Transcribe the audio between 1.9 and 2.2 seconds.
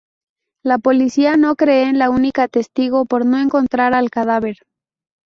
la